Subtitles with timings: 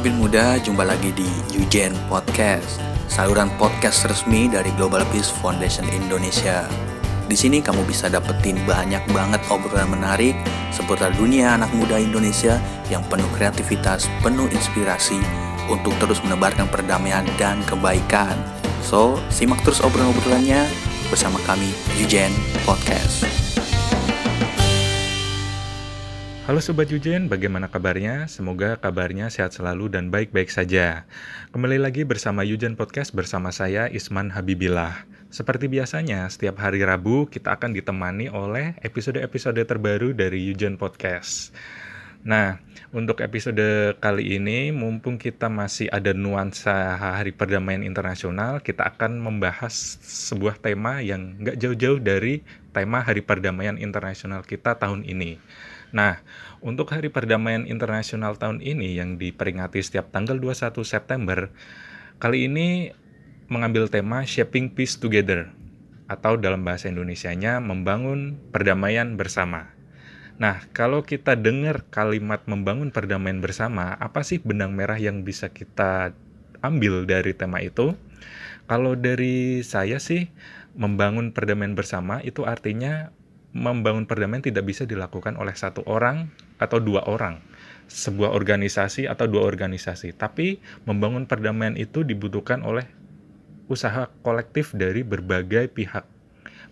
[0.00, 6.64] pemimpin muda, jumpa lagi di Eugen Podcast, saluran podcast resmi dari Global Peace Foundation Indonesia.
[7.28, 10.32] Di sini kamu bisa dapetin banyak banget obrolan menarik
[10.72, 12.56] seputar dunia anak muda Indonesia
[12.88, 15.20] yang penuh kreativitas, penuh inspirasi
[15.68, 18.32] untuk terus menebarkan perdamaian dan kebaikan.
[18.80, 20.64] So, simak terus obrolan-obrolannya
[21.12, 22.32] bersama kami Eugen
[22.64, 23.28] Podcast.
[26.50, 28.26] Halo Sobat Yujen, bagaimana kabarnya?
[28.26, 31.06] Semoga kabarnya sehat selalu dan baik-baik saja.
[31.54, 35.06] Kembali lagi bersama Yujen Podcast bersama saya Isman Habibillah.
[35.30, 41.54] Seperti biasanya, setiap hari Rabu kita akan ditemani oleh episode-episode terbaru dari Yujen Podcast.
[42.26, 42.58] Nah,
[42.90, 50.02] untuk episode kali ini, mumpung kita masih ada nuansa Hari Perdamaian Internasional, kita akan membahas
[50.02, 52.42] sebuah tema yang nggak jauh-jauh dari
[52.74, 55.38] tema Hari Perdamaian Internasional kita tahun ini.
[55.90, 56.22] Nah,
[56.62, 61.50] untuk Hari Perdamaian Internasional tahun ini yang diperingati setiap tanggal 21 September,
[62.22, 62.94] kali ini
[63.50, 65.50] mengambil tema Shaping Peace Together
[66.06, 69.74] atau dalam bahasa Indonesianya membangun perdamaian bersama.
[70.38, 76.14] Nah, kalau kita dengar kalimat membangun perdamaian bersama, apa sih benang merah yang bisa kita
[76.62, 77.98] ambil dari tema itu?
[78.70, 80.30] Kalau dari saya sih,
[80.78, 83.10] membangun perdamaian bersama itu artinya
[83.50, 86.30] membangun perdamaian tidak bisa dilakukan oleh satu orang
[86.62, 87.42] atau dua orang,
[87.90, 90.14] sebuah organisasi atau dua organisasi.
[90.14, 92.86] Tapi membangun perdamaian itu dibutuhkan oleh
[93.70, 96.02] usaha kolektif dari berbagai pihak,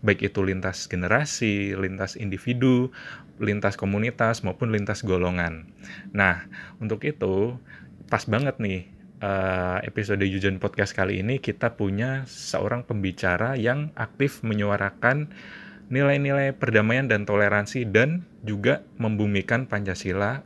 [0.03, 2.91] baik itu lintas generasi, lintas individu,
[3.39, 5.71] lintas komunitas maupun lintas golongan.
[6.11, 6.47] Nah,
[6.83, 7.55] untuk itu
[8.11, 8.91] pas banget nih
[9.23, 15.31] uh, episode Yujan Podcast kali ini kita punya seorang pembicara yang aktif menyuarakan
[15.89, 20.45] nilai-nilai perdamaian dan toleransi dan juga membumikan Pancasila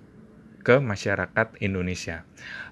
[0.62, 2.22] ke masyarakat Indonesia.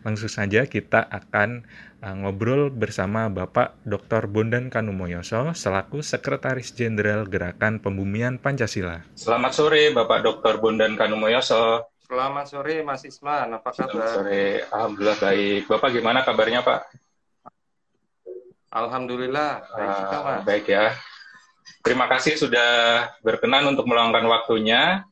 [0.07, 1.67] Langsung saja kita akan
[2.01, 4.31] uh, ngobrol bersama Bapak Dr.
[4.31, 9.03] Bondan Kanumoyoso selaku Sekretaris Jenderal Gerakan Pembumian Pancasila.
[9.19, 10.63] Selamat sore Bapak Dr.
[10.63, 11.91] Bondan Kanumoyoso.
[12.07, 13.91] Selamat sore Mas Isman, apa kabar?
[13.91, 15.63] Selamat sore, Alhamdulillah baik.
[15.67, 16.81] Bapak gimana kabarnya Pak?
[18.71, 20.95] Alhamdulillah, baik juga uh, Baik ya,
[21.81, 22.71] Terima kasih sudah
[23.25, 25.05] berkenan untuk meluangkan waktunya.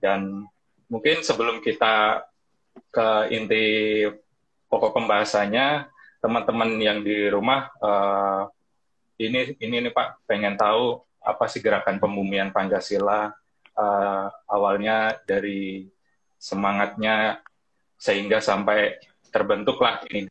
[0.00, 0.48] Dan
[0.88, 2.24] mungkin sebelum kita
[2.90, 3.64] ke inti
[4.68, 5.88] pokok pembahasannya,
[6.24, 8.48] teman-teman yang di rumah uh,
[9.20, 13.28] ini ini nih Pak pengen tahu apa sih gerakan pembumian Pancasila
[13.76, 15.88] uh, awalnya dari
[16.40, 17.40] semangatnya
[17.96, 19.00] sehingga sampai
[19.32, 20.28] terbentuklah ini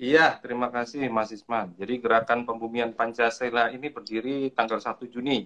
[0.00, 1.76] Iya, terima kasih Mas Isman.
[1.76, 5.44] Jadi gerakan pembumian Pancasila ini berdiri tanggal 1 Juni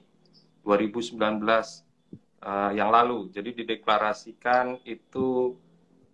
[0.62, 3.34] 2019 uh, eh, yang lalu.
[3.34, 5.58] Jadi dideklarasikan itu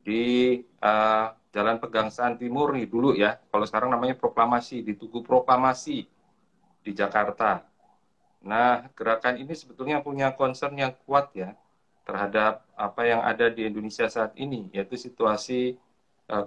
[0.01, 3.37] di uh, Jalan Pegangsaan Timur nih dulu ya.
[3.53, 6.09] Kalau sekarang namanya proklamasi, di Tugu Proklamasi
[6.81, 7.61] di Jakarta.
[8.41, 11.53] Nah, gerakan ini sebetulnya punya concern yang kuat ya
[12.09, 15.77] terhadap apa yang ada di Indonesia saat ini, yaitu situasi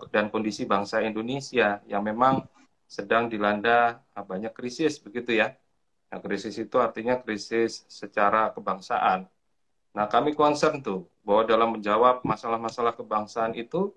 [0.09, 2.47] dan kondisi bangsa Indonesia yang memang
[2.87, 5.51] sedang dilanda eh, banyak krisis begitu ya.
[6.13, 9.25] Nah, krisis itu artinya krisis secara kebangsaan.
[9.97, 13.89] Nah, kami concern tuh bahwa dalam menjawab masalah-masalah kebangsaan itu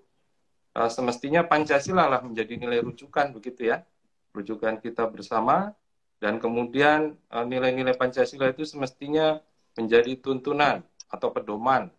[0.73, 3.85] uh, semestinya Pancasila lah menjadi nilai rujukan begitu ya.
[4.33, 5.73] Rujukan kita bersama
[6.17, 9.37] dan kemudian nilai-nilai Pancasila itu semestinya
[9.77, 11.93] menjadi tuntunan atau pedoman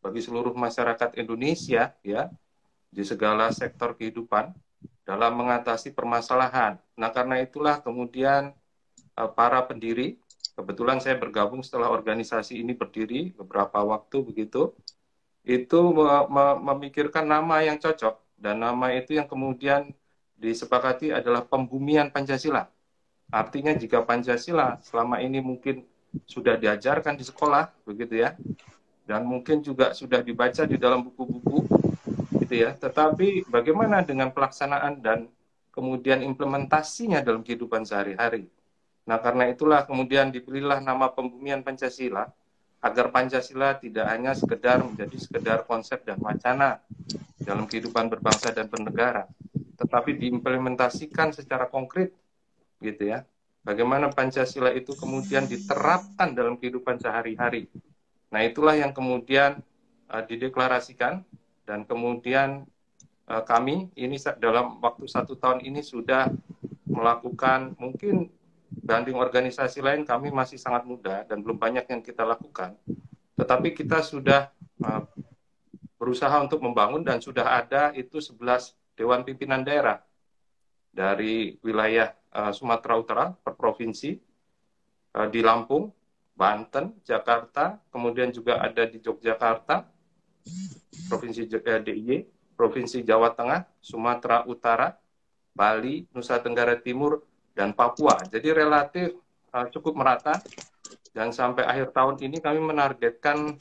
[0.00, 2.32] bagi seluruh masyarakat Indonesia ya
[2.88, 4.52] di segala sektor kehidupan
[5.04, 6.76] dalam mengatasi permasalahan.
[6.96, 8.52] Nah, karena itulah kemudian
[9.16, 10.20] uh, para pendiri,
[10.52, 14.76] kebetulan saya bergabung setelah organisasi ini berdiri beberapa waktu begitu,
[15.48, 15.80] itu
[16.60, 19.96] memikirkan nama yang cocok dan nama itu yang kemudian
[20.36, 22.68] disepakati adalah pembumian Pancasila.
[23.32, 25.88] Artinya jika Pancasila selama ini mungkin
[26.28, 28.36] sudah diajarkan di sekolah begitu ya,
[29.08, 31.77] dan mungkin juga sudah dibaca di dalam buku-buku
[32.48, 32.72] gitu ya.
[32.72, 35.28] Tetapi bagaimana dengan pelaksanaan dan
[35.68, 38.48] kemudian implementasinya dalam kehidupan sehari-hari.
[39.04, 42.32] Nah, karena itulah kemudian dipilihlah nama pembumian Pancasila
[42.80, 46.80] agar Pancasila tidak hanya sekedar menjadi sekedar konsep dan wacana
[47.40, 49.28] dalam kehidupan berbangsa dan bernegara,
[49.76, 52.16] tetapi diimplementasikan secara konkret
[52.80, 53.24] gitu ya.
[53.64, 57.68] Bagaimana Pancasila itu kemudian diterapkan dalam kehidupan sehari-hari.
[58.32, 59.60] Nah, itulah yang kemudian
[60.08, 61.24] uh, dideklarasikan
[61.68, 62.64] dan kemudian
[63.28, 66.32] uh, kami ini dalam waktu satu tahun ini sudah
[66.88, 68.32] melakukan mungkin
[68.72, 72.72] banding organisasi lain kami masih sangat muda dan belum banyak yang kita lakukan.
[73.36, 74.48] Tetapi kita sudah
[74.80, 75.04] uh,
[76.00, 80.00] berusaha untuk membangun dan sudah ada itu 11 dewan pimpinan daerah
[80.88, 84.16] dari wilayah uh, Sumatera Utara per provinsi
[85.20, 85.92] uh, di Lampung,
[86.32, 89.97] Banten, Jakarta, kemudian juga ada di Yogyakarta,
[91.08, 92.10] provinsi uh, DIY,
[92.58, 94.92] provinsi Jawa Tengah, Sumatera Utara,
[95.54, 97.24] Bali, Nusa Tenggara Timur,
[97.58, 98.14] dan Papua.
[98.30, 99.18] Jadi relatif
[99.50, 100.38] uh, cukup merata
[101.10, 103.58] dan sampai akhir tahun ini kami menargetkan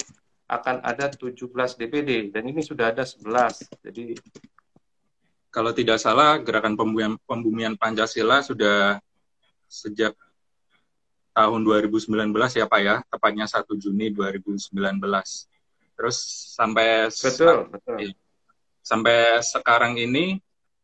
[0.48, 3.84] akan ada 17 DPD dan ini sudah ada 11.
[3.90, 4.16] Jadi
[5.50, 9.02] kalau tidak salah gerakan pembumian, pembumian Pancasila sudah
[9.66, 10.14] sejak
[11.34, 12.14] tahun 2019
[12.54, 14.78] ya Pak ya, tepatnya 1 Juni 2019.
[15.98, 16.18] Terus
[16.54, 17.96] sampai betul, betul.
[17.98, 18.14] Ya,
[18.86, 20.38] sampai sekarang ini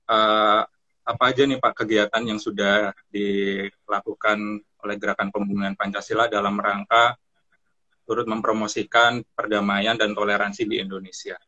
[0.10, 0.66] uh,
[1.04, 7.16] apa aja nih Pak kegiatan yang sudah dilakukan oleh gerakan pembumian Pancasila dalam rangka
[8.04, 11.40] turut mempromosikan perdamaian dan toleransi di Indonesia?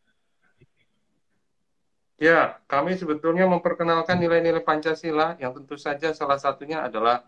[2.16, 7.28] Ya, kami sebetulnya memperkenalkan nilai-nilai Pancasila yang tentu saja salah satunya adalah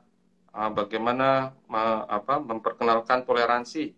[0.56, 3.92] uh, bagaimana uh, apa, memperkenalkan toleransi,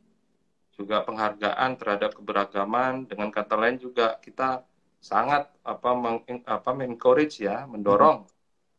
[0.79, 3.03] juga penghargaan terhadap keberagaman.
[3.03, 4.63] Dengan kata lain juga kita
[5.03, 8.23] sangat apa, meng, apa encourage ya, mendorong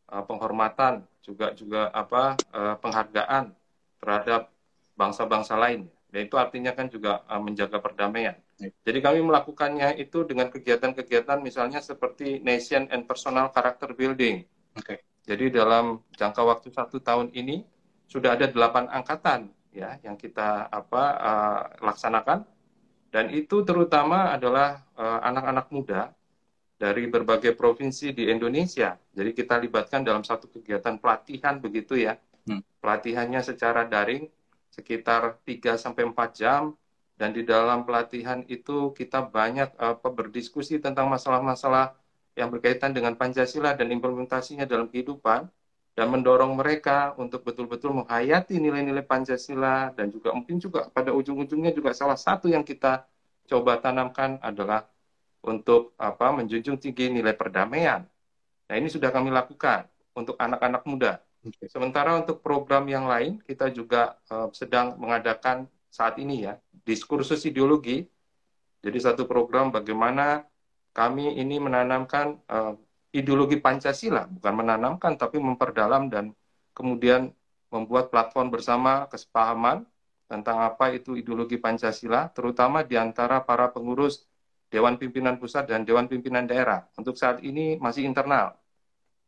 [0.09, 3.53] uh, penghormatan, juga juga apa uh, penghargaan
[4.01, 4.49] terhadap
[4.97, 5.85] bangsa-bangsa lain.
[6.09, 8.35] Dan itu artinya kan juga uh, menjaga perdamaian.
[8.61, 14.45] Jadi kami melakukannya itu dengan kegiatan-kegiatan misalnya seperti nation and personal character building.
[14.77, 15.01] Okay.
[15.25, 17.61] Jadi dalam jangka waktu satu tahun ini
[18.09, 22.43] sudah ada delapan angkatan ya yang kita apa uh, laksanakan
[23.11, 26.01] dan itu terutama adalah eh, anak-anak uh, muda
[26.79, 28.95] dari berbagai provinsi di Indonesia.
[29.11, 32.15] Jadi kita libatkan dalam satu kegiatan pelatihan begitu ya.
[32.47, 32.63] Hmm.
[32.79, 34.31] Pelatihannya secara daring
[34.71, 36.71] sekitar 3 sampai 4 jam
[37.19, 41.93] dan di dalam pelatihan itu kita banyak apa berdiskusi tentang masalah-masalah
[42.39, 45.51] yang berkaitan dengan Pancasila dan implementasinya dalam kehidupan
[45.91, 51.91] dan mendorong mereka untuk betul-betul menghayati nilai-nilai Pancasila dan juga mungkin juga pada ujung-ujungnya juga
[51.91, 53.03] salah satu yang kita
[53.51, 54.87] coba tanamkan adalah
[55.43, 58.07] untuk apa menjunjung tinggi nilai perdamaian.
[58.71, 61.19] Nah, ini sudah kami lakukan untuk anak-anak muda.
[61.67, 66.55] Sementara untuk program yang lain kita juga uh, sedang mengadakan saat ini ya
[66.85, 68.05] diskursus ideologi.
[68.81, 70.45] Jadi satu program bagaimana
[70.93, 72.77] kami ini menanamkan uh,
[73.11, 76.31] ideologi Pancasila, bukan menanamkan tapi memperdalam dan
[76.71, 77.31] kemudian
[77.71, 79.87] membuat platform bersama kesepahaman
[80.27, 84.27] tentang apa itu ideologi Pancasila, terutama di antara para pengurus
[84.71, 86.87] Dewan Pimpinan Pusat dan Dewan Pimpinan Daerah.
[86.95, 88.55] Untuk saat ini masih internal.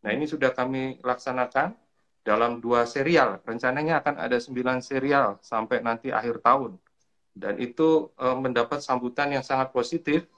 [0.04, 1.76] Nah ini sudah kami laksanakan
[2.24, 3.44] dalam dua serial.
[3.44, 6.80] Rencananya akan ada sembilan serial sampai nanti akhir tahun
[7.34, 10.30] dan itu e, mendapat sambutan yang sangat positif.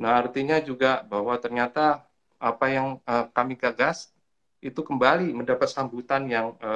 [0.00, 2.07] Nah, artinya juga bahwa ternyata
[2.38, 4.14] apa yang e, kami gagas
[4.58, 6.70] itu kembali mendapat sambutan yang e,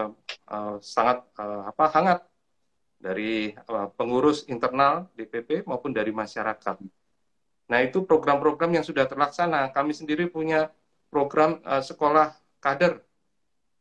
[0.51, 2.21] e, sangat e, apa hangat
[3.03, 6.77] dari e, pengurus internal DPP maupun dari masyarakat.
[7.71, 9.73] Nah, itu program-program yang sudah terlaksana.
[9.75, 10.71] Kami sendiri punya
[11.11, 13.03] program e, sekolah kader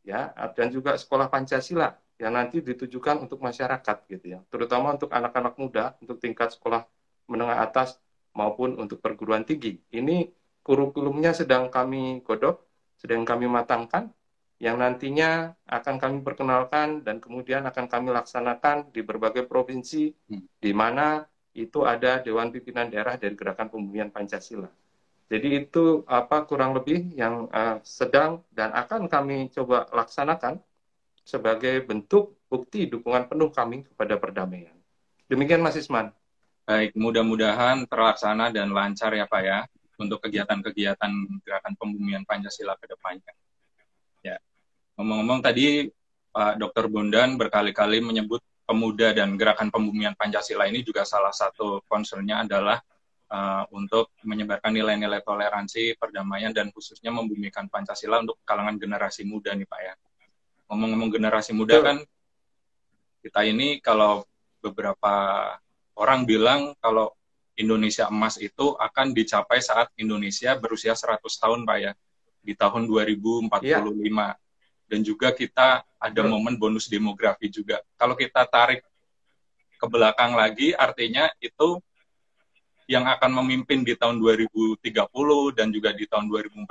[0.02, 5.58] ya dan juga sekolah Pancasila yang nanti ditujukan untuk masyarakat gitu ya, terutama untuk anak-anak
[5.58, 6.86] muda untuk tingkat sekolah
[7.26, 7.98] menengah atas
[8.38, 9.82] maupun untuk perguruan tinggi.
[9.90, 10.30] Ini
[10.62, 12.62] kurikulumnya sedang kami godok,
[13.02, 14.14] sedang kami matangkan,
[14.62, 20.62] yang nantinya akan kami perkenalkan dan kemudian akan kami laksanakan di berbagai provinsi hmm.
[20.62, 21.26] di mana
[21.58, 24.70] itu ada Dewan Pimpinan Daerah dari Gerakan Pembumian Pancasila.
[25.32, 30.62] Jadi itu apa kurang lebih yang uh, sedang dan akan kami coba laksanakan
[31.26, 34.76] sebagai bentuk bukti dukungan penuh kami kepada perdamaian.
[35.26, 36.14] Demikian Mas Isman.
[36.68, 39.66] Baik, mudah-mudahan terlaksana dan lancar ya Pak ya
[40.00, 41.12] untuk kegiatan-kegiatan
[41.44, 43.34] gerakan pembumian Pancasila ke depannya.
[44.22, 44.38] Ya.
[44.96, 45.90] Ngomong-ngomong tadi
[46.32, 46.88] Pak Dr.
[46.88, 52.80] Bondan berkali-kali menyebut pemuda dan gerakan pembumian Pancasila ini juga salah satu concernnya adalah
[53.28, 59.68] uh, untuk menyebarkan nilai-nilai toleransi, perdamaian, dan khususnya membumikan Pancasila untuk kalangan generasi muda nih
[59.68, 59.94] Pak ya
[60.72, 61.98] ngomong-ngomong generasi muda kan
[63.20, 64.24] kita ini kalau
[64.64, 65.14] beberapa
[66.00, 67.12] orang bilang kalau
[67.62, 71.92] Indonesia emas itu akan dicapai saat Indonesia berusia 100 tahun Pak ya
[72.42, 74.34] di tahun 2045 ya.
[74.90, 76.30] dan juga kita ada hmm.
[76.34, 78.82] momen bonus demografi juga kalau kita tarik
[79.78, 81.78] ke belakang lagi artinya itu
[82.90, 84.84] yang akan memimpin di tahun 2030
[85.56, 86.68] dan juga di tahun 2045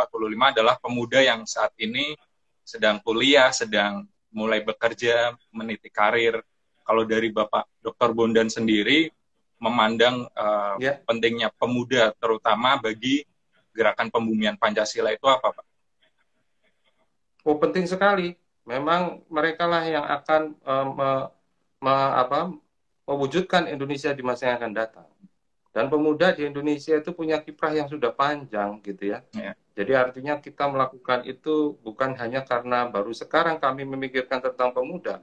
[0.52, 2.12] adalah pemuda yang saat ini
[2.60, 6.44] sedang kuliah, sedang mulai bekerja, meniti karir.
[6.84, 8.12] Kalau dari Bapak Dr.
[8.12, 9.08] Bondan sendiri,
[9.60, 10.98] memandang uh, yeah.
[11.04, 13.28] pentingnya pemuda terutama bagi
[13.76, 15.66] gerakan pembumian Pancasila itu apa Pak?
[17.44, 18.34] Oh penting sekali.
[18.64, 21.10] Memang mereka lah yang akan uh, me,
[21.80, 22.52] me, apa,
[23.08, 25.08] mewujudkan Indonesia di masa yang akan datang.
[25.70, 29.22] Dan pemuda di Indonesia itu punya kiprah yang sudah panjang gitu ya.
[29.32, 29.54] ya.
[29.78, 35.22] Jadi artinya kita melakukan itu bukan hanya karena baru sekarang kami memikirkan tentang pemuda,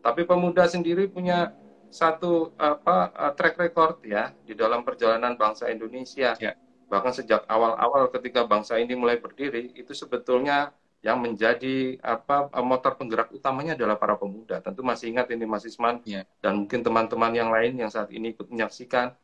[0.00, 1.52] tapi pemuda sendiri punya
[1.88, 6.36] satu apa uh, track record ya di dalam perjalanan bangsa Indonesia.
[6.36, 6.52] Ya.
[6.88, 13.30] Bahkan sejak awal-awal ketika bangsa ini mulai berdiri itu sebetulnya yang menjadi apa motor penggerak
[13.30, 14.58] utamanya adalah para pemuda.
[14.58, 16.26] Tentu masih ingat ini Mas Isman ya.
[16.42, 19.14] dan mungkin teman-teman yang lain yang saat ini ikut menyaksikan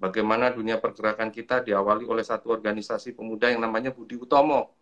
[0.00, 4.74] bagaimana dunia pergerakan kita diawali oleh satu organisasi pemuda yang namanya Budi Utomo.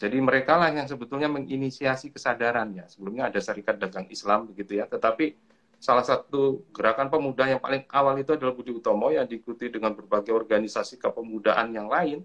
[0.00, 2.88] Jadi mereka lah yang sebetulnya menginisiasi kesadarannya.
[2.88, 5.36] Sebelumnya ada Serikat Dagang Islam begitu ya, tetapi
[5.80, 10.30] salah satu gerakan pemuda yang paling awal itu adalah Budi Utomo yang diikuti dengan berbagai
[10.36, 12.20] organisasi kepemudaan yang lain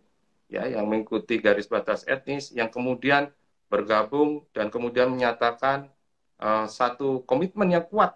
[0.51, 3.31] ya yang mengikuti garis batas etnis yang kemudian
[3.71, 5.89] bergabung dan kemudian menyatakan
[6.37, 8.13] uh, satu komitmen yang kuat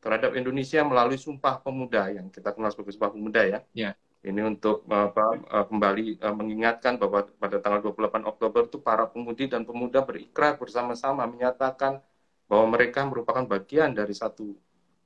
[0.00, 3.60] terhadap Indonesia melalui Sumpah Pemuda yang kita kenal sebagai Sumpah Pemuda ya.
[3.76, 3.94] Yeah.
[4.18, 9.46] Ini untuk apa, uh, kembali uh, mengingatkan bahwa pada tanggal 28 Oktober itu para pemudi
[9.46, 12.02] dan pemuda berikrar bersama-sama menyatakan
[12.50, 14.58] bahwa mereka merupakan bagian dari satu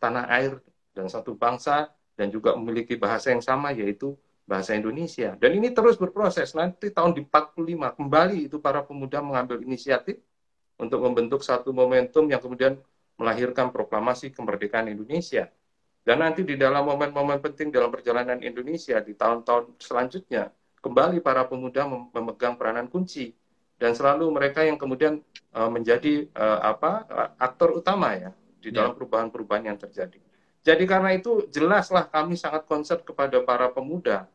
[0.02, 0.58] tanah air
[0.90, 5.38] dan satu bangsa dan juga memiliki bahasa yang sama yaitu bahasa Indonesia.
[5.38, 6.52] Dan ini terus berproses.
[6.58, 10.18] Nanti tahun di 45 kembali itu para pemuda mengambil inisiatif
[10.76, 12.74] untuk membentuk satu momentum yang kemudian
[13.14, 15.46] melahirkan proklamasi kemerdekaan Indonesia.
[16.02, 20.50] Dan nanti di dalam momen-momen penting dalam perjalanan Indonesia di tahun-tahun selanjutnya,
[20.82, 23.30] kembali para pemuda memegang peranan kunci
[23.78, 25.22] dan selalu mereka yang kemudian
[25.54, 27.06] uh, menjadi uh, apa
[27.38, 28.82] aktor utama ya di ya.
[28.86, 30.22] dalam perubahan-perubahan yang terjadi.
[30.62, 34.30] Jadi karena itu jelaslah kami sangat concern kepada para pemuda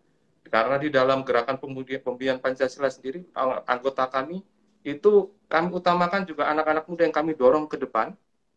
[0.48, 3.24] karena di dalam gerakan pemudian pembian Pancasila sendiri
[3.64, 4.44] anggota kami
[4.84, 8.12] itu kami utamakan juga anak-anak muda yang kami dorong ke depan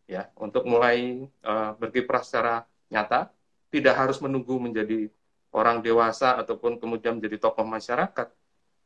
[0.07, 3.31] ya untuk mulai uh, berkiprah secara nyata,
[3.71, 5.07] tidak harus menunggu menjadi
[5.55, 8.27] orang dewasa ataupun kemudian menjadi tokoh masyarakat.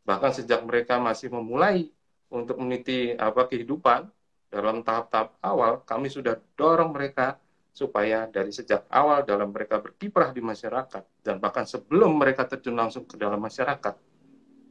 [0.05, 1.89] Bahkan sejak mereka masih memulai
[2.29, 4.05] untuk meniti apa kehidupan
[4.61, 7.35] dalam tahap-tahap awal, kami sudah dorong mereka
[7.75, 13.03] supaya dari sejak awal dalam mereka berkiprah di masyarakat dan bahkan sebelum mereka terjun langsung
[13.03, 13.99] ke dalam masyarakat,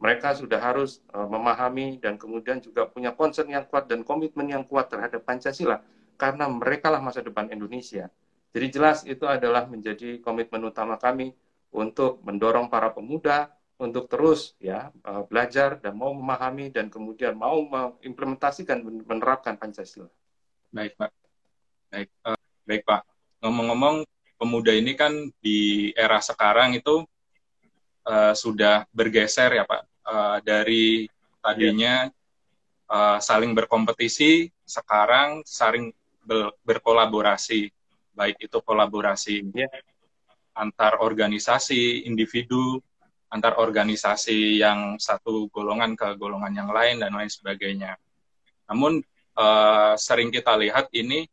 [0.00, 4.64] mereka sudah harus uh, memahami dan kemudian juga punya concern yang kuat dan komitmen yang
[4.64, 5.84] kuat terhadap Pancasila
[6.16, 8.08] karena mereka lah masa depan Indonesia.
[8.56, 11.34] Jadi jelas itu adalah menjadi komitmen utama kami
[11.74, 17.58] untuk mendorong para pemuda untuk terus ya eh, belajar dan mau memahami dan kemudian mau
[17.66, 20.10] mengimplementasikan menerapkan Pancasila.
[20.70, 21.10] Baik Pak.
[21.94, 23.06] Baik, uh, baik Pak.
[23.38, 24.02] Ngomong-ngomong
[24.34, 27.06] pemuda ini kan di era sekarang itu
[28.02, 31.06] uh, sudah bergeser ya Pak uh, dari
[31.38, 32.10] tadinya
[32.90, 35.94] uh, saling berkompetisi sekarang saling
[36.64, 37.68] berkolaborasi,
[38.16, 39.68] baik itu kolaborasi yeah.
[40.56, 42.80] antar organisasi, individu,
[43.34, 47.98] antar organisasi yang satu golongan ke golongan yang lain dan lain sebagainya.
[48.70, 49.02] Namun
[49.34, 51.26] uh, sering kita lihat ini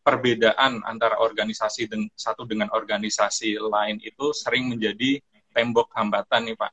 [0.00, 5.20] perbedaan antara organisasi den, satu dengan organisasi lain itu sering menjadi
[5.52, 6.72] tembok hambatan nih Pak.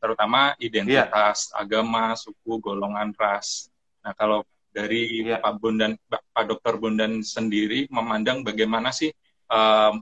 [0.00, 1.60] Terutama identitas yeah.
[1.60, 3.68] agama, suku, golongan, ras.
[4.00, 5.42] Nah, kalau dari ya.
[5.44, 9.10] Pak Bondan Pak Dokter Bondan sendiri memandang bagaimana sih
[9.52, 9.92] uh,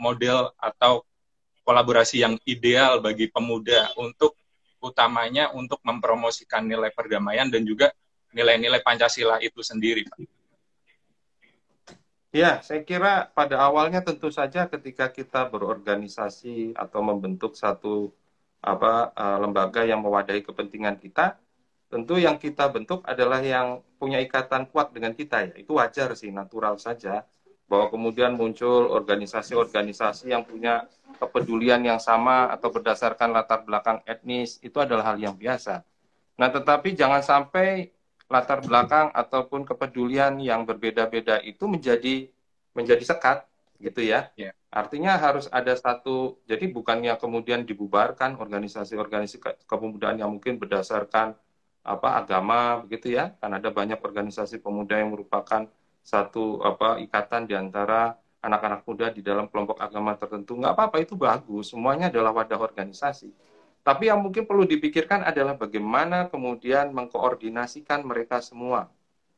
[0.00, 1.04] model atau
[1.64, 4.36] kolaborasi yang ideal bagi pemuda untuk
[4.84, 7.90] utamanya untuk mempromosikan nilai perdamaian dan juga
[8.36, 10.18] nilai-nilai Pancasila itu sendiri, Pak.
[12.34, 18.10] Ya, saya kira pada awalnya tentu saja ketika kita berorganisasi atau membentuk satu
[18.58, 21.38] apa uh, lembaga yang mewadahi kepentingan kita,
[21.86, 25.54] tentu yang kita bentuk adalah yang punya ikatan kuat dengan kita ya.
[25.54, 27.22] Itu wajar sih, natural saja
[27.74, 30.86] bahwa kemudian muncul organisasi-organisasi yang punya
[31.18, 35.82] kepedulian yang sama atau berdasarkan latar belakang etnis itu adalah hal yang biasa.
[36.38, 37.90] Nah, tetapi jangan sampai
[38.30, 42.30] latar belakang ataupun kepedulian yang berbeda-beda itu menjadi
[42.78, 43.42] menjadi sekat
[43.82, 44.30] gitu ya.
[44.38, 44.54] Yeah.
[44.70, 51.34] Artinya harus ada satu jadi bukannya kemudian dibubarkan organisasi-organisasi kepemudaan yang mungkin berdasarkan
[51.84, 55.68] apa agama begitu ya kan ada banyak organisasi pemuda yang merupakan
[56.04, 58.12] satu apa ikatan di antara
[58.44, 60.52] anak-anak muda di dalam kelompok agama tertentu.
[60.60, 61.72] Nggak apa-apa itu bagus.
[61.72, 63.32] Semuanya adalah wadah organisasi.
[63.80, 68.92] Tapi yang mungkin perlu dipikirkan adalah bagaimana kemudian mengkoordinasikan mereka semua.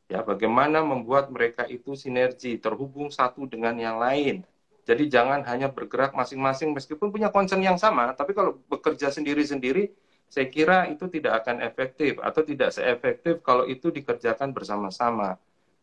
[0.07, 4.43] Ya bagaimana membuat mereka itu sinergi terhubung satu dengan yang lain.
[4.87, 9.91] Jadi jangan hanya bergerak masing-masing meskipun punya concern yang sama, tapi kalau bekerja sendiri-sendiri,
[10.31, 15.35] saya kira itu tidak akan efektif atau tidak seefektif kalau itu dikerjakan bersama-sama.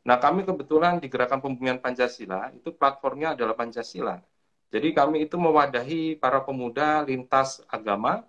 [0.05, 4.21] Nah, kami kebetulan di Gerakan Pembumian Pancasila, itu platformnya adalah Pancasila.
[4.69, 8.27] Jadi kami itu mewadahi para pemuda lintas agama,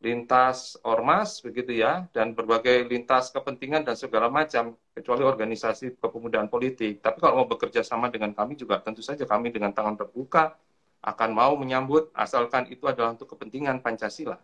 [0.00, 7.04] lintas ormas begitu ya dan berbagai lintas kepentingan dan segala macam kecuali organisasi kepemudaan politik.
[7.04, 10.56] Tapi kalau mau bekerja sama dengan kami juga tentu saja kami dengan tangan terbuka
[11.04, 14.40] akan mau menyambut asalkan itu adalah untuk kepentingan Pancasila.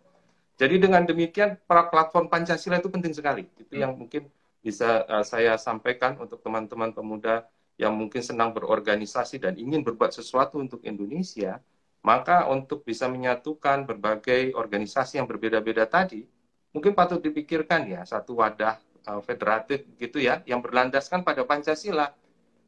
[0.60, 3.48] Jadi dengan demikian platform Pancasila itu penting sekali.
[3.56, 4.28] Itu yang mungkin
[4.66, 7.46] bisa uh, saya sampaikan untuk teman-teman pemuda
[7.78, 11.62] yang mungkin senang berorganisasi dan ingin berbuat sesuatu untuk Indonesia
[12.06, 16.22] maka untuk bisa menyatukan berbagai organisasi yang berbeda-beda tadi,
[16.70, 18.78] mungkin patut dipikirkan ya satu wadah
[19.10, 22.14] uh, federatif gitu ya, yang berlandaskan pada Pancasila.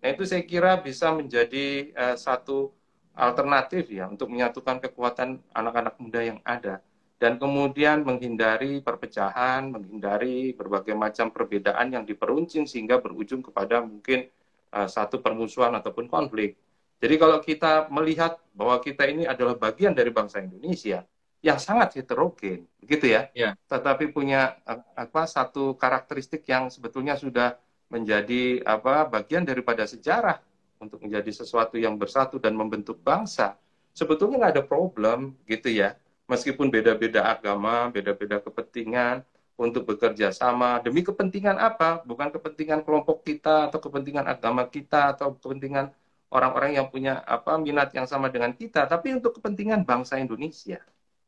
[0.03, 2.75] Nah itu saya kira bisa menjadi uh, satu
[3.15, 6.83] alternatif ya untuk menyatukan kekuatan anak-anak muda yang ada
[7.19, 14.31] dan kemudian menghindari perpecahan, menghindari berbagai macam perbedaan yang diperuncing sehingga berujung kepada mungkin
[14.71, 16.55] uh, satu permusuhan ataupun konflik.
[16.99, 21.03] Jadi kalau kita melihat bahwa kita ini adalah bagian dari bangsa Indonesia
[21.39, 23.55] yang sangat heterogen, begitu ya, yeah.
[23.71, 24.59] tetapi punya
[24.99, 27.55] apa satu karakteristik yang sebetulnya sudah
[27.87, 30.43] menjadi apa bagian daripada sejarah
[30.83, 33.55] untuk menjadi sesuatu yang bersatu dan membentuk bangsa.
[33.95, 35.95] Sebetulnya nggak ada problem, gitu ya.
[36.29, 39.25] Meskipun beda-beda agama, beda-beda kepentingan,
[39.59, 42.07] untuk bekerja sama demi kepentingan apa?
[42.07, 45.91] Bukan kepentingan kelompok kita atau kepentingan agama kita atau kepentingan
[46.31, 50.79] orang-orang yang punya apa minat yang sama dengan kita, tapi untuk kepentingan bangsa Indonesia.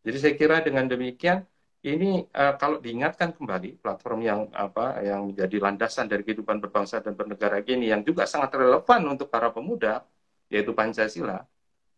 [0.07, 1.42] Jadi saya kira dengan demikian
[1.83, 7.16] ini uh, kalau diingatkan kembali platform yang apa yang menjadi landasan dari kehidupan berbangsa dan
[7.19, 10.04] bernegara ini yang juga sangat relevan untuk para pemuda
[10.52, 11.42] yaitu Pancasila.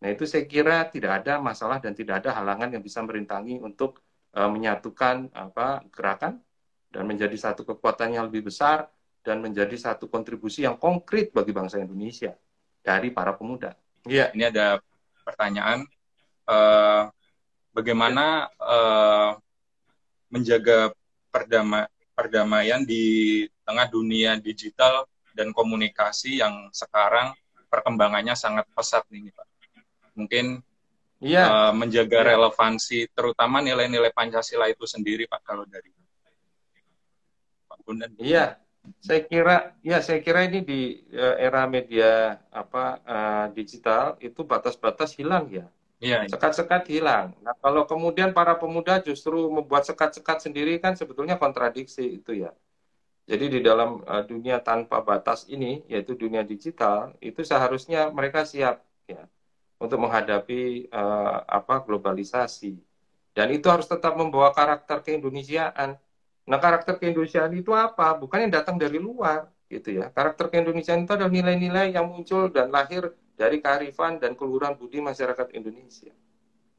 [0.03, 4.03] Nah, itu saya kira tidak ada masalah dan tidak ada halangan yang bisa merintangi untuk
[4.35, 6.43] uh, menyatukan apa gerakan
[6.91, 8.91] dan menjadi satu kekuatan yang lebih besar
[9.23, 12.35] dan menjadi satu kontribusi yang konkret bagi bangsa Indonesia
[12.83, 13.79] dari para pemuda.
[14.03, 14.83] Iya, ini ada
[15.23, 15.87] pertanyaan
[16.51, 17.07] uh,
[17.71, 19.39] bagaimana uh,
[20.27, 20.91] menjaga
[21.31, 27.31] perdama perdamaian di tengah dunia digital dan komunikasi yang sekarang
[27.71, 29.52] perkembangannya sangat pesat nih Pak.
[30.13, 30.61] Mungkin
[31.23, 31.43] iya.
[31.49, 32.27] uh, menjaga iya.
[32.35, 35.89] relevansi terutama nilai-nilai Pancasila itu sendiri Pak kalau dari
[37.65, 38.13] Pak Bundan.
[38.21, 38.61] Iya,
[38.99, 40.81] saya kira ya saya kira ini di
[41.15, 45.65] uh, era media apa uh, digital itu batas-batas hilang ya.
[46.03, 46.27] Iya.
[46.27, 47.31] Sekat-sekat hilang.
[47.39, 52.51] Nah, kalau kemudian para pemuda justru membuat sekat-sekat sendiri kan sebetulnya kontradiksi itu ya.
[53.23, 58.83] Jadi di dalam uh, dunia tanpa batas ini yaitu dunia digital itu seharusnya mereka siap
[59.07, 59.23] ya
[59.83, 62.79] untuk menghadapi uh, apa globalisasi.
[63.35, 65.99] Dan itu harus tetap membawa karakter keindonesiaan
[66.43, 68.11] Nah, karakter keindonesiaan itu apa?
[68.19, 70.11] Bukan yang datang dari luar, gitu ya.
[70.11, 75.55] Karakter keindonesiaan itu adalah nilai-nilai yang muncul dan lahir dari kearifan dan keluhuran budi masyarakat
[75.55, 76.11] Indonesia.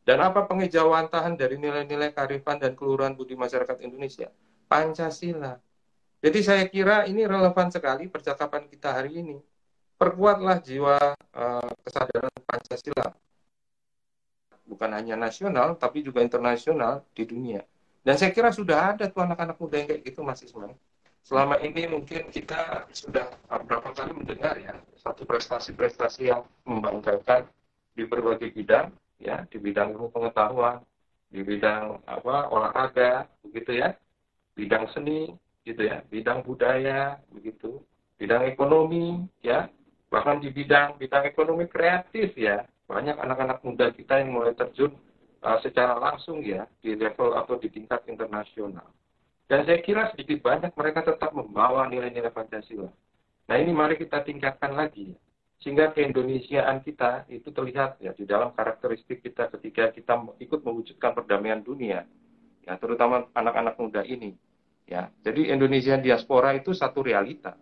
[0.05, 4.29] Dan apa pengejawantahan dari nilai-nilai kearifan dan keluhuran budi masyarakat Indonesia?
[4.69, 5.57] Pancasila.
[6.21, 9.41] Jadi saya kira ini relevan sekali percakapan kita hari ini.
[10.05, 13.09] Perkuatlah jiwa uh, kesadaran Pancasila.
[14.69, 17.65] Bukan hanya nasional, tapi juga internasional di dunia.
[18.05, 20.77] Dan saya kira sudah ada tuh anak-anak muda yang kayak gitu Mas Ismail.
[21.25, 27.49] Selama ini mungkin kita sudah beberapa kali mendengar ya satu prestasi-prestasi yang membanggakan
[27.97, 30.85] di berbagai bidang ya di bidang ilmu pengetahuan,
[31.33, 33.97] di bidang apa olahraga begitu ya,
[34.53, 35.33] bidang seni
[35.65, 37.81] gitu ya, bidang budaya begitu,
[38.21, 39.73] bidang ekonomi ya,
[40.15, 42.63] bahkan di bidang bidang ekonomi kreatif ya.
[42.87, 44.95] Banyak anak-anak muda kita yang mulai terjun
[45.43, 48.87] uh, secara langsung ya di level atau di tingkat internasional.
[49.51, 52.89] Dan saya kira sedikit banyak mereka tetap membawa nilai-nilai Pancasila.
[53.51, 55.19] Nah ini mari kita tingkatkan lagi
[55.61, 61.61] sehingga keindonesiaan kita itu terlihat ya di dalam karakteristik kita ketika kita ikut mewujudkan perdamaian
[61.61, 62.07] dunia.
[62.65, 64.39] Ya terutama anak-anak muda ini.
[64.87, 67.59] Ya jadi Indonesia diaspora itu satu realita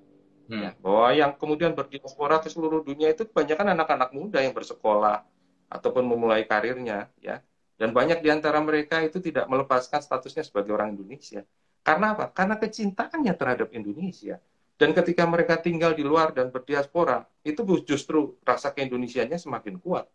[0.48, 0.62] hmm.
[0.62, 5.22] ya bahwa yang kemudian berdiaspora ke seluruh dunia itu kebanyakan anak-anak muda yang bersekolah
[5.68, 7.42] ataupun memulai karirnya ya
[7.82, 11.42] dan banyak di antara mereka itu tidak melepaskan statusnya sebagai orang Indonesia.
[11.82, 12.30] Karena apa?
[12.30, 14.38] Karena kecintaannya terhadap Indonesia.
[14.78, 20.06] Dan ketika mereka tinggal di luar dan berdiaspora, itu justru rasa keindonesianya semakin kuat.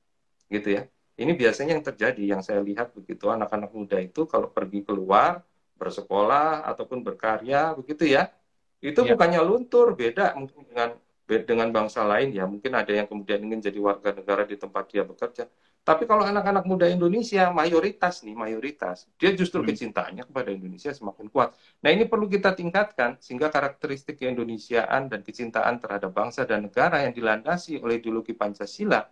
[0.47, 0.87] Gitu ya.
[1.19, 5.43] Ini biasanya yang terjadi, yang saya lihat begitu anak-anak muda itu kalau pergi keluar,
[5.75, 8.31] bersekolah ataupun berkarya begitu ya.
[8.79, 9.13] Itu ya.
[9.13, 10.89] bukannya luntur, beda mungkin dengan
[11.27, 15.03] dengan bangsa lain ya mungkin ada yang kemudian ingin jadi warga negara di tempat dia
[15.03, 15.43] bekerja.
[15.83, 19.67] Tapi kalau anak-anak muda Indonesia mayoritas nih mayoritas dia justru hmm.
[19.67, 21.51] kecintaannya kepada Indonesia semakin kuat.
[21.83, 27.11] Nah ini perlu kita tingkatkan sehingga karakteristik keindonesiaan dan kecintaan terhadap bangsa dan negara yang
[27.11, 29.03] dilandasi oleh ideologi Pancasila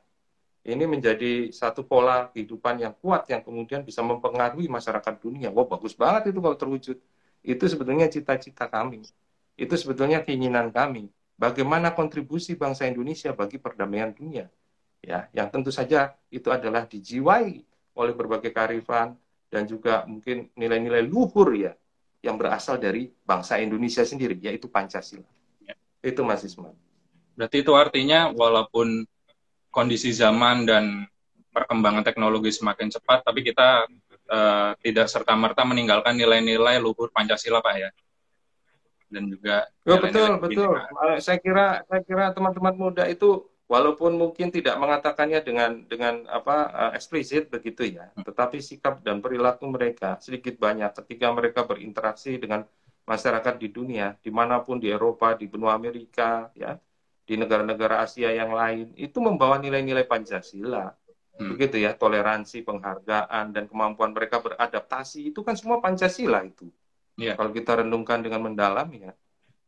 [0.65, 5.53] ini menjadi satu pola kehidupan yang kuat yang kemudian bisa mempengaruhi masyarakat dunia.
[5.53, 6.97] Wah bagus banget itu kalau terwujud.
[7.45, 9.05] Itu sebetulnya cita-cita kami.
[9.55, 11.07] Itu sebetulnya keinginan kami
[11.39, 14.47] bagaimana kontribusi bangsa Indonesia bagi perdamaian dunia.
[15.05, 17.61] Ya, yang tentu saja itu adalah dijiwai
[17.95, 19.13] oleh berbagai kearifan
[19.53, 21.77] dan juga mungkin nilai-nilai luhur ya
[22.25, 25.29] yang berasal dari bangsa Indonesia sendiri yaitu Pancasila.
[25.61, 25.77] Ya.
[26.01, 26.73] Itu Mas Isman.
[27.37, 29.05] Berarti itu artinya walaupun
[29.69, 31.05] kondisi zaman dan
[31.53, 33.85] perkembangan teknologi semakin cepat tapi kita
[34.27, 37.89] uh, tidak serta-merta meninggalkan nilai-nilai luhur Pancasila Pak ya
[39.09, 44.53] dan juga oh, betul betul uh, saya kira saya kira teman-teman muda itu walaupun mungkin
[44.53, 48.25] tidak mengatakannya dengan dengan apa uh, eksplisit begitu ya hmm.
[48.25, 52.65] tetapi sikap dan perilaku mereka sedikit banyak ketika mereka berinteraksi dengan
[53.05, 56.77] masyarakat di dunia di mana pun di Eropa di benua Amerika ya
[57.25, 60.93] di negara-negara Asia yang lain itu membawa nilai-nilai Pancasila
[61.41, 61.49] hmm.
[61.57, 66.69] begitu ya toleransi penghargaan dan kemampuan mereka beradaptasi itu kan semua Pancasila itu
[67.15, 67.39] Ya.
[67.39, 69.15] Kalau kita renungkan dengan mendalam ya,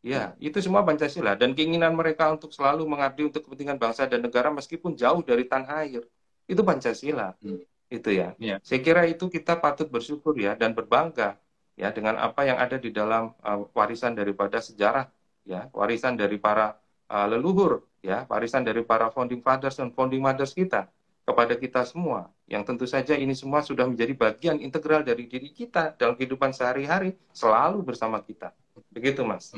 [0.03, 4.51] ya itu semua Pancasila dan keinginan mereka untuk selalu mengabdi untuk kepentingan bangsa dan negara
[4.51, 6.03] meskipun jauh dari tanah air
[6.47, 7.36] itu Pancasila.
[7.39, 7.63] Hmm.
[7.88, 8.36] Itu ya.
[8.36, 8.60] ya.
[8.63, 11.39] Saya kira itu kita patut bersyukur ya dan berbangga
[11.79, 15.07] ya dengan apa yang ada di dalam uh, warisan daripada sejarah
[15.47, 16.75] ya, warisan dari para
[17.07, 20.91] uh, leluhur ya, warisan dari para founding fathers dan founding mothers kita
[21.23, 22.27] kepada kita semua.
[22.47, 27.12] Yang tentu saja ini semua sudah menjadi bagian integral dari diri kita dalam kehidupan sehari-hari,
[27.36, 28.55] selalu bersama kita.
[28.88, 29.51] Begitu, Mas.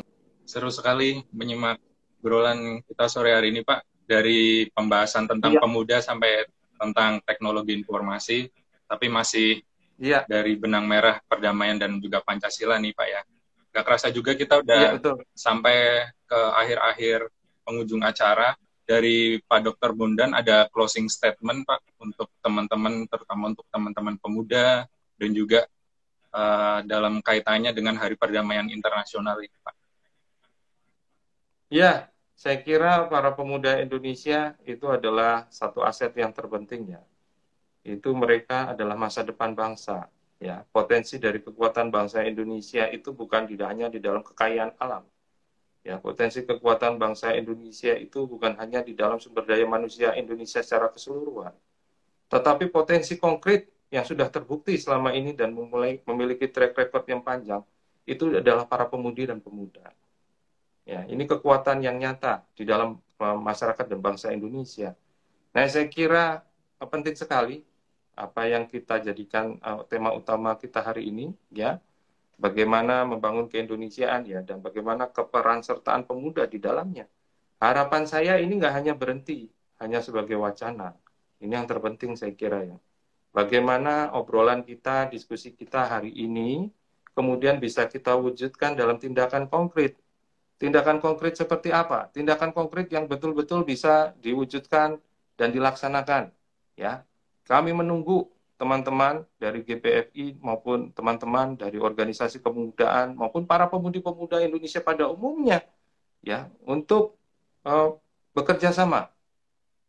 [0.49, 1.77] Seru sekali menyimak
[2.17, 4.09] berolan kita sore hari ini, Pak.
[4.09, 5.61] Dari pembahasan tentang ya.
[5.61, 6.49] pemuda sampai
[6.81, 8.49] tentang teknologi informasi,
[8.89, 9.61] tapi masih
[10.01, 10.25] ya.
[10.25, 13.21] dari benang merah perdamaian dan juga Pancasila nih, Pak ya.
[13.69, 15.21] Gak kerasa juga kita udah ya, betul.
[15.37, 17.29] sampai ke akhir-akhir
[17.61, 18.57] penghujung acara
[18.89, 19.93] dari Pak Dr.
[19.93, 24.89] Bondan ada closing statement Pak untuk teman-teman terutama untuk teman-teman pemuda
[25.21, 25.69] dan juga
[26.33, 29.75] uh, dalam kaitannya dengan Hari Perdamaian Internasional ini Pak.
[31.69, 37.01] Ya, saya kira para pemuda Indonesia itu adalah satu aset yang terpenting ya.
[37.85, 40.09] Itu mereka adalah masa depan bangsa.
[40.41, 45.03] Ya, potensi dari kekuatan bangsa Indonesia itu bukan tidak hanya di dalam kekayaan alam,
[45.89, 50.85] Ya, potensi kekuatan bangsa Indonesia itu bukan hanya di dalam sumber daya manusia Indonesia secara
[50.93, 51.49] keseluruhan,
[52.29, 57.65] tetapi potensi konkret yang sudah terbukti selama ini dan memulai memiliki track record yang panjang
[58.05, 59.89] itu adalah para pemudi dan pemuda.
[60.85, 64.93] Ya, ini kekuatan yang nyata di dalam eh, masyarakat dan bangsa Indonesia.
[65.57, 66.45] Nah, saya kira
[66.77, 67.65] eh, penting sekali
[68.13, 71.79] apa yang kita jadikan uh, tema utama kita hari ini, ya,
[72.39, 77.05] bagaimana membangun keindonesiaan ya dan bagaimana keperan sertaan pemuda di dalamnya.
[77.59, 79.51] Harapan saya ini nggak hanya berhenti
[79.83, 80.95] hanya sebagai wacana.
[81.43, 82.77] Ini yang terpenting saya kira ya.
[83.35, 86.71] Bagaimana obrolan kita, diskusi kita hari ini
[87.13, 89.99] kemudian bisa kita wujudkan dalam tindakan konkret.
[90.59, 92.11] Tindakan konkret seperti apa?
[92.11, 94.99] Tindakan konkret yang betul-betul bisa diwujudkan
[95.39, 96.31] dan dilaksanakan.
[96.75, 97.03] Ya,
[97.47, 98.27] kami menunggu
[98.59, 105.63] teman-teman dari GPFI maupun teman-teman dari organisasi kemudaan maupun para pemudi-pemuda Indonesia pada umumnya
[106.19, 107.15] ya untuk
[107.63, 107.95] uh,
[108.35, 109.07] bekerja sama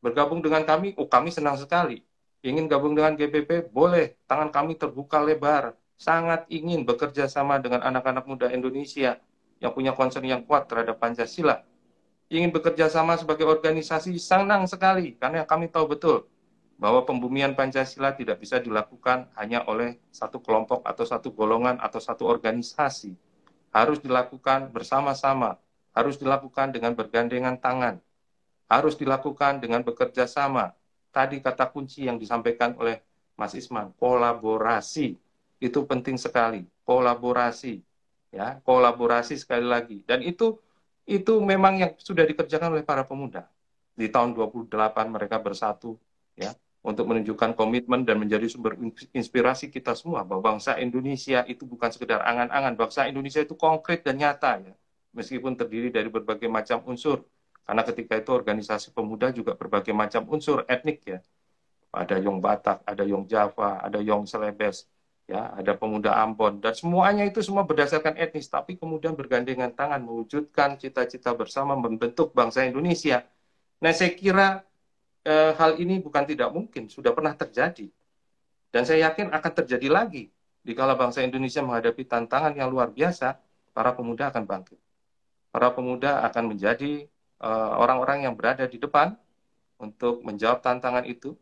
[0.01, 2.03] bergabung dengan kami oh kami senang sekali.
[2.41, 4.17] Ingin gabung dengan GPP boleh.
[4.25, 5.77] Tangan kami terbuka lebar.
[6.01, 9.21] Sangat ingin bekerja sama dengan anak-anak muda Indonesia
[9.61, 11.61] yang punya concern yang kuat terhadap Pancasila.
[12.33, 16.25] Ingin bekerja sama sebagai organisasi senang sekali karena kami tahu betul
[16.81, 22.25] bahwa pembumian Pancasila tidak bisa dilakukan hanya oleh satu kelompok atau satu golongan atau satu
[22.25, 23.13] organisasi.
[23.69, 25.61] Harus dilakukan bersama-sama,
[25.93, 28.01] harus dilakukan dengan bergandengan tangan,
[28.65, 30.73] harus dilakukan dengan bekerja sama.
[31.13, 33.05] Tadi kata kunci yang disampaikan oleh
[33.37, 35.21] Mas Isman, kolaborasi.
[35.61, 37.85] Itu penting sekali, kolaborasi.
[38.33, 40.01] Ya, kolaborasi sekali lagi.
[40.09, 40.57] Dan itu
[41.05, 43.45] itu memang yang sudah dikerjakan oleh para pemuda.
[43.93, 45.99] Di tahun 28 mereka bersatu,
[46.39, 48.73] ya untuk menunjukkan komitmen dan menjadi sumber
[49.13, 54.17] inspirasi kita semua bahwa bangsa Indonesia itu bukan sekedar angan-angan, bangsa Indonesia itu konkret dan
[54.17, 54.73] nyata ya,
[55.13, 57.21] meskipun terdiri dari berbagai macam unsur.
[57.69, 61.19] Karena ketika itu organisasi pemuda juga berbagai macam unsur etnik ya.
[61.93, 64.89] Ada Yong Batak, ada Yong Java, ada Yong Selebes,
[65.31, 70.75] ya ada pemuda Ambon dan semuanya itu semua berdasarkan etnis tapi kemudian bergandengan tangan mewujudkan
[70.75, 73.23] cita-cita bersama membentuk bangsa Indonesia.
[73.79, 74.67] Nah saya kira
[75.31, 77.87] eh, hal ini bukan tidak mungkin sudah pernah terjadi
[78.71, 80.31] dan saya yakin akan terjadi lagi
[80.63, 83.39] di kala bangsa Indonesia menghadapi tantangan yang luar biasa
[83.75, 84.79] para pemuda akan bangkit.
[85.51, 87.07] Para pemuda akan menjadi
[87.43, 89.15] eh, orang-orang yang berada di depan
[89.83, 91.35] untuk menjawab tantangan itu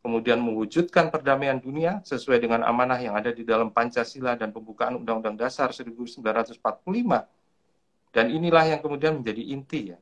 [0.00, 5.46] kemudian mewujudkan perdamaian dunia sesuai dengan amanah yang ada di dalam Pancasila dan pembukaan Undang-Undang
[5.46, 6.24] Dasar 1945.
[8.12, 9.98] Dan inilah yang kemudian menjadi inti ya.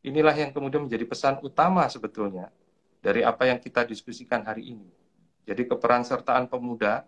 [0.00, 2.48] Inilah yang kemudian menjadi pesan utama sebetulnya
[3.00, 4.88] dari apa yang kita diskusikan hari ini.
[5.48, 7.04] Jadi keperan sertaan pemuda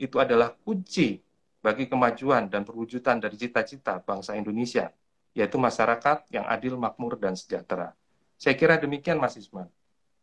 [0.00, 1.20] itu adalah kunci
[1.60, 4.90] bagi kemajuan dan perwujudan dari cita-cita bangsa Indonesia,
[5.32, 7.94] yaitu masyarakat yang adil, makmur, dan sejahtera.
[8.36, 9.70] Saya kira demikian, Mas Isman.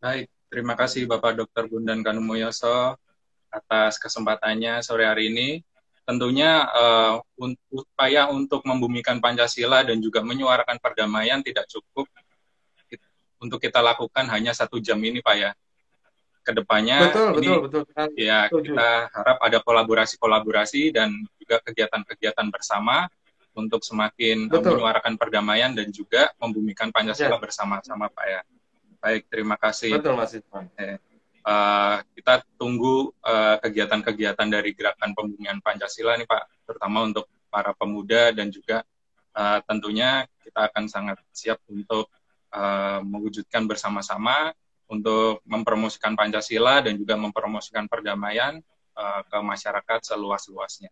[0.01, 1.71] Baik, Terima kasih Bapak Dr.
[1.71, 2.99] Bundan Kanumoyoso
[3.47, 5.63] atas kesempatannya sore hari ini.
[6.03, 7.23] Tentunya uh,
[7.71, 12.03] upaya untuk membumikan Pancasila dan juga menyuarakan perdamaian tidak cukup
[13.41, 15.51] untuk kita lakukan hanya satu jam ini, Pak ya.
[16.41, 18.08] Ke depannya betul, ini betul, betul.
[18.17, 18.73] ya betul.
[18.73, 23.06] kita harap ada kolaborasi-kolaborasi dan juga kegiatan-kegiatan bersama
[23.54, 24.73] untuk semakin betul.
[24.80, 27.41] menyuarakan perdamaian dan juga membumikan Pancasila ya.
[27.41, 28.41] bersama-sama, Pak ya.
[29.01, 29.97] Baik, terima kasih.
[29.97, 30.65] Betul, Mas Irfan.
[30.77, 30.97] Eh,
[31.45, 38.32] uh, kita tunggu eh, kegiatan-kegiatan dari gerakan pembumian Pancasila nih Pak, terutama untuk para pemuda
[38.32, 38.86] dan juga
[39.36, 42.08] uh, tentunya kita akan sangat siap untuk
[42.51, 44.51] uh, mewujudkan bersama-sama
[44.91, 48.59] untuk mempromosikan Pancasila dan juga mempromosikan perdamaian
[48.95, 50.91] uh, ke masyarakat seluas-luasnya.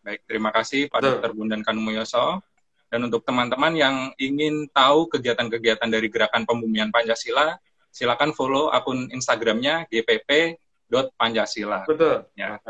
[0.00, 1.30] Baik, terima kasih Pak Dr.
[1.36, 2.40] Bundan Kanumoyoso.
[2.86, 7.58] Dan untuk teman-teman yang ingin tahu kegiatan-kegiatan dari Gerakan Pembumian Pancasila,
[7.90, 11.82] silakan follow akun Instagramnya gpp.pancasila.
[11.90, 12.30] Betul.
[12.38, 12.62] Ya.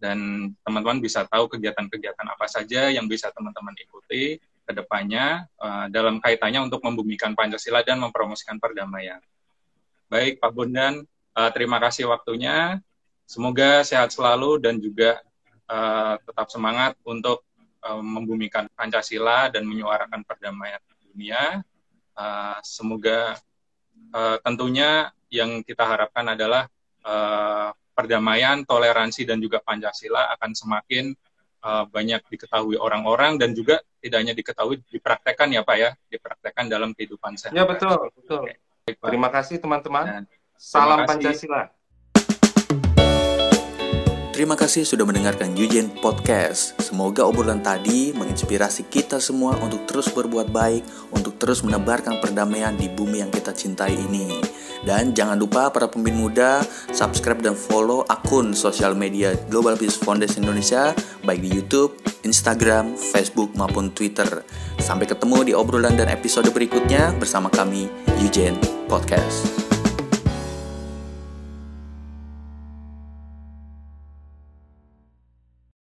[0.00, 6.20] Dan teman-teman bisa tahu kegiatan-kegiatan apa saja yang bisa teman-teman ikuti ke depannya uh, dalam
[6.20, 9.16] kaitannya untuk membumikan Pancasila dan mempromosikan perdamaian.
[10.12, 12.76] Baik, Pak Bondan, uh, terima kasih waktunya.
[13.24, 15.24] Semoga sehat selalu dan juga
[15.72, 17.48] uh, tetap semangat untuk
[17.80, 21.64] uh, membumikan Pancasila dan menyuarakan perdamaian dunia.
[22.12, 23.40] Uh, semoga
[24.12, 26.68] uh, tentunya yang kita harapkan adalah
[27.04, 31.16] uh, perdamaian, toleransi dan juga Pancasila akan semakin
[31.66, 36.94] uh, banyak diketahui orang-orang dan juga tidak hanya diketahui dipraktekkan ya Pak ya, dipraktekkan dalam
[36.94, 37.58] kehidupan sehari.
[37.58, 38.46] Ya betul, betul.
[38.46, 38.54] Oke.
[38.96, 40.24] Terima kasih teman-teman.
[40.58, 41.08] Salam kasih.
[41.08, 41.62] Pancasila.
[44.38, 46.78] Terima kasih sudah mendengarkan Yujen Podcast.
[46.78, 52.86] Semoga obrolan tadi menginspirasi kita semua untuk terus berbuat baik, untuk terus menebarkan perdamaian di
[52.86, 54.38] bumi yang kita cintai ini.
[54.86, 56.62] Dan jangan lupa para pemimpin muda,
[56.94, 60.94] subscribe dan follow akun sosial media Global Peace Foundation Indonesia,
[61.26, 64.46] baik di YouTube, Instagram, Facebook, maupun Twitter.
[64.78, 67.90] Sampai ketemu di obrolan dan episode berikutnya bersama kami,
[68.22, 68.54] Yujen
[68.86, 69.67] Podcast.